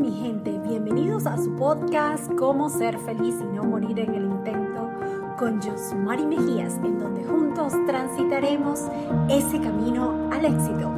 [0.00, 4.90] mi gente, bienvenidos a su podcast Cómo ser feliz y no morir en el intento
[5.38, 8.80] con Josmari Mejías, en donde juntos transitaremos
[9.28, 10.90] ese camino al éxito.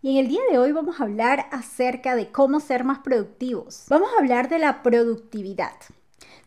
[0.00, 3.86] Y en el día de hoy vamos a hablar acerca de cómo ser más productivos.
[3.88, 5.72] Vamos a hablar de la productividad.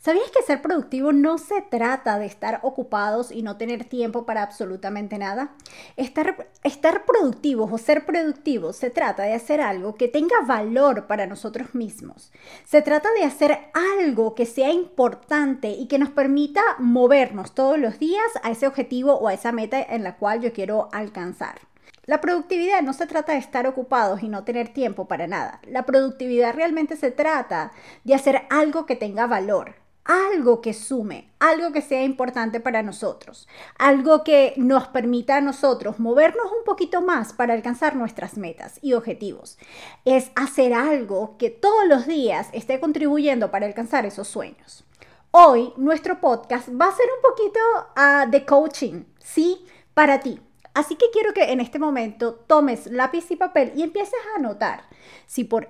[0.03, 4.43] ¿Sabías que ser productivo no se trata de estar ocupados y no tener tiempo para
[4.43, 5.55] absolutamente nada?
[5.95, 11.25] Estar, estar productivos o ser productivos se trata de hacer algo que tenga valor para
[11.25, 12.33] nosotros mismos.
[12.65, 13.57] Se trata de hacer
[14.01, 19.13] algo que sea importante y que nos permita movernos todos los días a ese objetivo
[19.13, 21.61] o a esa meta en la cual yo quiero alcanzar.
[22.05, 25.61] La productividad no se trata de estar ocupados y no tener tiempo para nada.
[25.65, 27.71] La productividad realmente se trata
[28.03, 29.75] de hacer algo que tenga valor,
[30.05, 35.99] algo que sume, algo que sea importante para nosotros, algo que nos permita a nosotros
[35.99, 39.57] movernos un poquito más para alcanzar nuestras metas y objetivos.
[40.03, 44.83] Es hacer algo que todos los días esté contribuyendo para alcanzar esos sueños.
[45.31, 47.59] Hoy nuestro podcast va a ser un poquito
[47.95, 49.65] ah, de coaching, ¿sí?
[49.93, 50.39] Para ti.
[50.73, 54.83] Así que quiero que en este momento tomes lápiz y papel y empieces a anotar
[55.27, 55.69] si por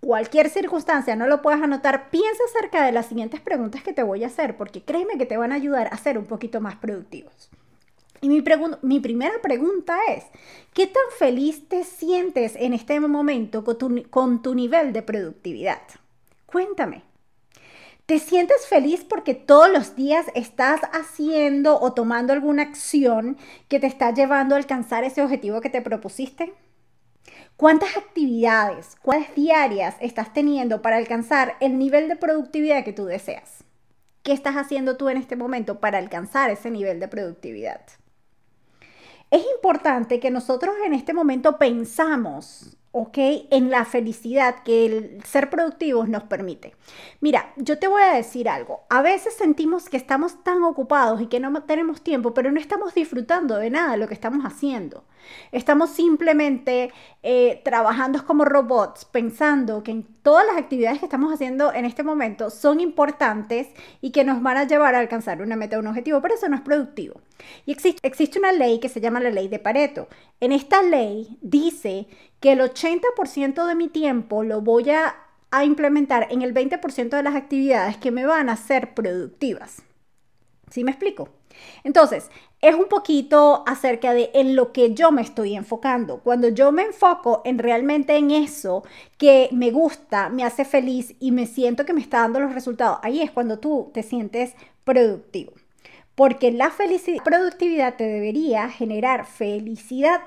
[0.00, 4.24] cualquier circunstancia no lo puedes anotar, piensa acerca de las siguientes preguntas que te voy
[4.24, 7.50] a hacer, porque créeme que te van a ayudar a ser un poquito más productivos.
[8.20, 8.40] Y mi,
[9.00, 10.24] primera pregunta es,
[10.74, 13.64] ¿qué tan feliz te sientes en este momento
[14.10, 15.82] con tu nivel de productividad?
[16.46, 17.04] Cuéntame.
[18.06, 23.36] ¿Te sientes feliz porque todos los días estás haciendo o tomando alguna acción
[23.68, 26.54] que te está llevando a alcanzar ese objetivo que te propusiste?
[27.56, 33.64] ¿Cuántas actividades, cuáles diarias estás teniendo para alcanzar el nivel de productividad que tú deseas?
[34.22, 37.80] ¿Qué estás haciendo tú en este momento para alcanzar ese nivel de productividad?
[39.30, 43.18] Es importante que nosotros en este momento pensamos ¿ok?
[43.50, 46.74] En la felicidad que el ser productivos nos permite.
[47.20, 48.80] Mira, yo te voy a decir algo.
[48.90, 52.94] A veces sentimos que estamos tan ocupados y que no tenemos tiempo, pero no estamos
[52.94, 55.04] disfrutando de nada lo que estamos haciendo.
[55.52, 56.92] Estamos simplemente
[57.22, 62.50] eh, trabajando como robots, pensando que todas las actividades que estamos haciendo en este momento
[62.50, 63.68] son importantes
[64.02, 66.50] y que nos van a llevar a alcanzar una meta o un objetivo, pero eso
[66.50, 67.22] no es productivo.
[67.64, 70.06] Y existe, una ley que se llama la ley de Pareto.
[70.38, 72.08] En esta ley dice
[72.40, 75.16] que el 80% de mi tiempo lo voy a,
[75.64, 79.80] implementar en el 20% de las actividades que me van a ser productivas.
[80.70, 81.30] ¿Sí me explico?
[81.84, 86.20] Entonces, es un poquito acerca de en lo que yo me estoy enfocando.
[86.20, 88.84] Cuando yo me enfoco en realmente en eso
[89.16, 92.98] que me gusta, me hace feliz y me siento que me está dando los resultados,
[93.02, 94.54] ahí es cuando tú te sientes
[94.84, 95.52] productivo.
[96.14, 100.20] Porque la felicidad, productividad te debería generar felicidad.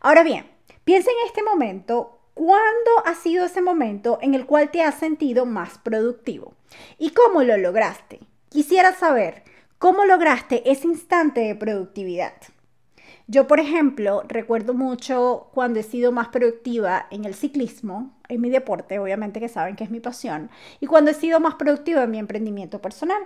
[0.00, 0.44] Ahora bien,
[0.84, 5.46] Piensa en este momento, ¿cuándo ha sido ese momento en el cual te has sentido
[5.46, 6.52] más productivo?
[6.98, 8.20] ¿Y cómo lo lograste?
[8.50, 9.44] Quisiera saber
[9.84, 12.32] cómo lograste ese instante de productividad.
[13.26, 18.48] Yo, por ejemplo, recuerdo mucho cuando he sido más productiva en el ciclismo, en mi
[18.48, 20.48] deporte, obviamente que saben que es mi pasión,
[20.80, 23.22] y cuando he sido más productiva en mi emprendimiento personal.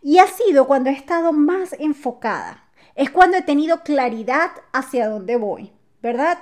[0.00, 2.62] Y ha sido cuando he estado más enfocada.
[2.94, 5.72] Es cuando he tenido claridad hacia dónde voy,
[6.02, 6.38] ¿verdad?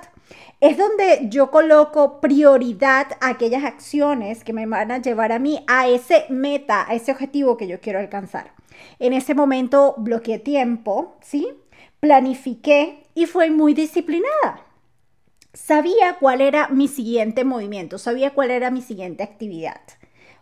[0.61, 5.63] Es donde yo coloco prioridad a aquellas acciones que me van a llevar a mí
[5.67, 8.53] a ese meta, a ese objetivo que yo quiero alcanzar.
[8.99, 11.49] En ese momento bloqueé tiempo, ¿sí?
[11.99, 14.65] Planifiqué y fue muy disciplinada.
[15.53, 19.81] Sabía cuál era mi siguiente movimiento, sabía cuál era mi siguiente actividad.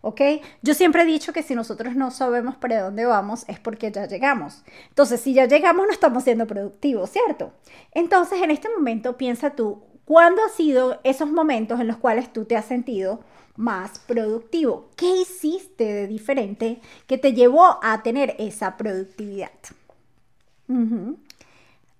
[0.08, 0.22] ¿Ok?
[0.62, 4.08] Yo siempre he dicho que si nosotros no sabemos para dónde vamos es porque ya
[4.08, 4.64] llegamos.
[4.88, 7.52] Entonces, si ya llegamos, no estamos siendo productivos, ¿cierto?
[7.92, 12.46] Entonces, en este momento, piensa tú, ¿cuándo han sido esos momentos en los cuales tú
[12.46, 13.20] te has sentido
[13.58, 14.90] más productivo?
[14.96, 19.52] ¿Qué hiciste de diferente que te llevó a tener esa productividad?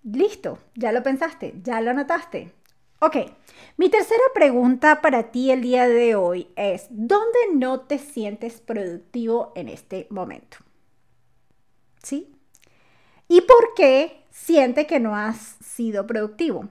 [0.04, 2.54] Listo, ya lo pensaste, ya lo notaste.
[3.00, 3.16] Ok,
[3.78, 9.52] mi tercera pregunta para ti el día de hoy es, ¿dónde no te sientes productivo
[9.56, 10.58] en este momento?
[12.02, 12.34] ¿Sí?
[13.28, 16.70] ¿Y por qué siente que no has sido productivo?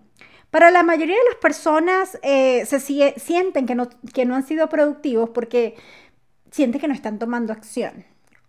[0.50, 4.68] Para la mayoría de las personas eh, se sienten que no, que no han sido
[4.68, 5.76] productivos porque
[6.50, 8.04] sienten que no están tomando acción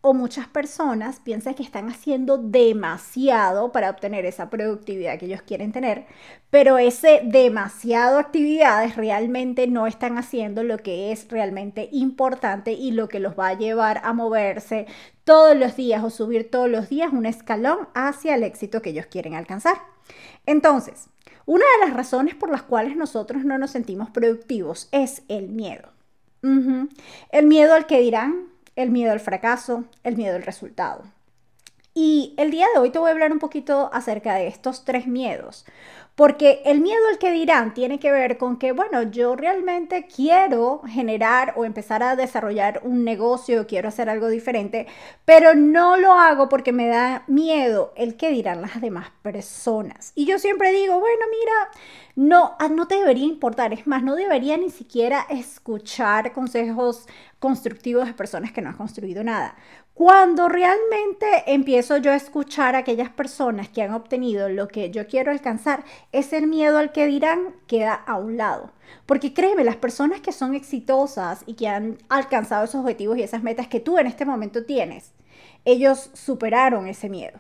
[0.10, 5.72] o muchas personas piensan que están haciendo demasiado para obtener esa productividad que ellos quieren
[5.72, 6.06] tener,
[6.50, 13.08] pero ese demasiado actividades realmente no están haciendo lo que es realmente importante y lo
[13.10, 14.88] que los va a llevar a moverse
[15.24, 19.08] todos los días o subir todos los días un escalón hacia el éxito que ellos
[19.08, 19.78] quieren alcanzar.
[20.46, 21.10] Entonces,
[21.46, 25.90] Una de las razones por las cuales nosotros no nos sentimos productivos es el miedo.
[27.32, 28.47] El miedo al que dirán,
[28.78, 31.04] el miedo al fracaso, el miedo al resultado.
[32.00, 35.08] Y el día de hoy te voy a hablar un poquito acerca de estos tres
[35.08, 35.66] miedos,
[36.14, 40.84] porque el miedo al que dirán tiene que ver con que, bueno, yo realmente quiero
[40.88, 44.86] generar o empezar a desarrollar un negocio, quiero hacer algo diferente,
[45.26, 50.12] pero no lo hago porque me da miedo el que dirán las demás personas.
[50.14, 51.82] Y yo siempre digo, bueno, mira,
[52.16, 57.08] no, ah, no te debería importar, es más, no debería ni siquiera escuchar consejos
[57.40, 59.56] constructivos de personas que no han construido nada.
[59.98, 65.08] Cuando realmente empiezo yo a escuchar a aquellas personas que han obtenido lo que yo
[65.08, 68.70] quiero alcanzar, ese miedo al que dirán queda a un lado.
[69.08, 73.42] Porque créeme, las personas que son exitosas y que han alcanzado esos objetivos y esas
[73.42, 75.14] metas que tú en este momento tienes,
[75.66, 77.40] ellos superaron ese miedo.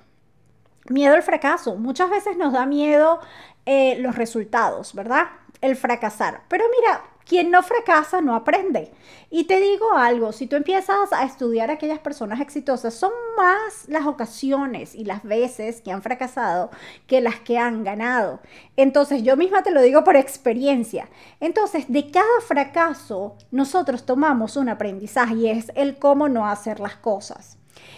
[0.89, 1.75] Miedo al fracaso.
[1.75, 3.19] Muchas veces nos da miedo
[3.67, 5.27] eh, los resultados, ¿verdad?
[5.61, 6.41] El fracasar.
[6.47, 8.91] Pero mira, quien no fracasa no aprende.
[9.29, 13.87] Y te digo algo, si tú empiezas a estudiar a aquellas personas exitosas, son más
[13.87, 16.69] las ocasiones y las veces que han fracasado
[17.07, 18.39] que las que han ganado.
[18.77, 21.09] Entonces, yo misma te lo digo por experiencia.
[21.39, 26.95] Entonces, de cada fracaso, nosotros tomamos un aprendizaje y es el cómo no hacer las
[26.95, 27.56] cosas.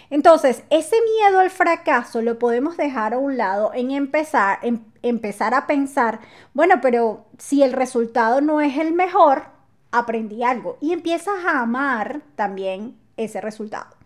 [0.09, 5.53] Entonces, ese miedo al fracaso lo podemos dejar a un lado en empezar, en empezar
[5.53, 6.19] a pensar,
[6.53, 9.43] bueno, pero si el resultado no es el mejor,
[9.91, 13.99] aprendí algo y empiezas a amar también ese resultado.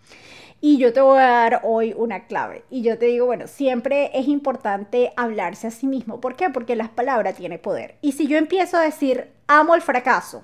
[0.66, 2.64] Y yo te voy a dar hoy una clave.
[2.70, 6.22] Y yo te digo, bueno, siempre es importante hablarse a sí mismo.
[6.22, 6.50] ¿Por qué?
[6.50, 7.98] Porque las palabras tienen poder.
[8.00, 10.42] Y si yo empiezo a decir, amo el fracaso,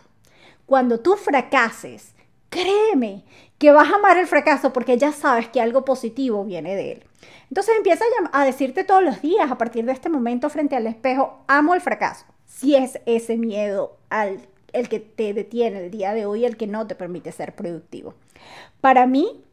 [0.66, 2.14] cuando tú fracases,
[2.50, 3.24] créeme
[3.58, 7.04] que vas a amar el fracaso porque ya sabes que algo positivo viene de él.
[7.50, 11.44] Entonces empieza a, decirte todos los días, a partir de este momento frente al espejo,
[11.48, 12.26] amo el fracaso.
[12.46, 14.40] Si es ese miedo al
[14.74, 18.14] el que te detiene el día de hoy, el que no te permite ser productivo.
[18.82, 19.44] Para mí,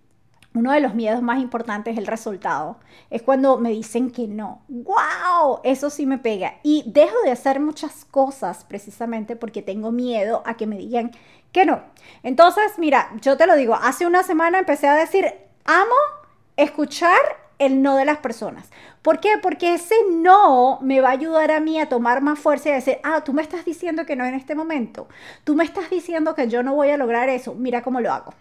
[0.57, 2.79] uno de los miedos más importantes es el resultado.
[3.11, 4.63] Es cuando me dicen que no.
[4.69, 5.61] ¡Wow!
[5.65, 6.55] Eso sí me pega.
[6.63, 11.13] Y dejo de hacer muchas cosas precisamente porque tengo miedo a que me digan
[11.53, 11.83] que no.
[12.23, 15.27] Entonces, mira, yo te lo digo, hace una semana empecé a decir,
[15.67, 15.95] amo
[16.57, 17.21] escuchar
[17.59, 18.71] el no de las personas.
[19.03, 19.35] ¿Por qué?
[19.43, 22.77] Porque ese no me va a ayudar a mí a tomar más fuerza y a
[22.77, 25.07] decir, ah, tú me estás diciendo que no en este momento.
[25.45, 27.55] Tú me estás diciendo que yo no voy a lograr eso.
[27.55, 28.33] Mira cómo lo hago.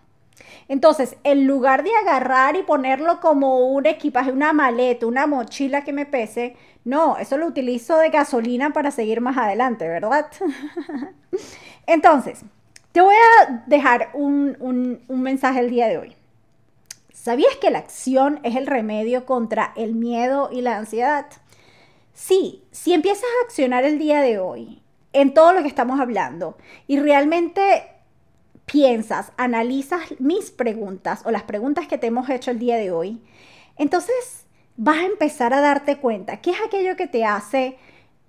[0.67, 5.93] Entonces, en lugar de agarrar y ponerlo como un equipaje, una maleta, una mochila que
[5.93, 10.27] me pese, no, eso lo utilizo de gasolina para seguir más adelante, ¿verdad?
[11.87, 12.41] Entonces,
[12.91, 16.15] te voy a dejar un, un mensaje el día de hoy.
[17.13, 21.25] ¿Sabías que la acción es el remedio contra el miedo y la ansiedad?
[22.13, 24.81] Sí, si empiezas a accionar el día de hoy
[25.11, 26.57] en todo lo que estamos hablando
[26.87, 27.94] y realmente
[28.65, 33.21] piensas, analizas mis preguntas o las preguntas que te hemos hecho el día de hoy,
[33.77, 34.45] entonces
[34.77, 37.77] vas a empezar a darte cuenta qué es aquello que te hace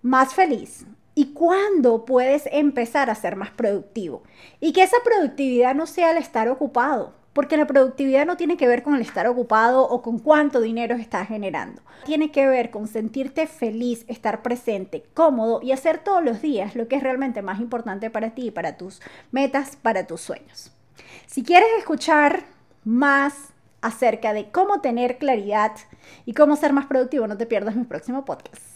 [0.03, 4.23] más feliz y cuándo puedes empezar a ser más productivo.
[4.61, 8.67] Y que esa productividad no sea el estar ocupado, porque la productividad no tiene que
[8.67, 11.83] ver con el estar ocupado o con cuánto dinero estás generando.
[12.07, 16.89] Tiene que ver con sentirte feliz, estar presente, cómodo y hacer todos los días lo
[16.89, 19.03] que es realmente más importante para ti, para tus
[19.33, 20.73] metas, para tus sueños.
[21.27, 22.45] Si quieres escuchar
[22.85, 23.35] más
[23.83, 25.73] acerca de cómo tener claridad
[26.25, 28.76] y cómo ser más productivo, no te pierdas mi próximo podcast